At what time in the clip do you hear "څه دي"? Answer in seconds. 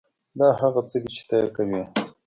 0.89-1.09